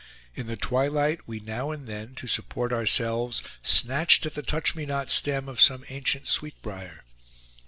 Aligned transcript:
In 0.33 0.47
the 0.47 0.57
twilight, 0.57 1.27
we 1.27 1.39
now 1.39 1.69
and 1.69 1.85
then, 1.85 2.15
to 2.15 2.25
support 2.25 2.73
ourselves, 2.73 3.43
snatched 3.61 4.25
at 4.25 4.33
the 4.33 4.41
touch 4.41 4.73
me 4.73 4.83
not 4.83 5.11
stem 5.11 5.47
of 5.47 5.61
some 5.61 5.85
ancient 5.89 6.25
sweet 6.25 6.59
brier. 6.63 7.03